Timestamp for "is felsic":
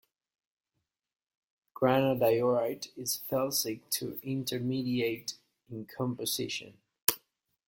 2.97-3.81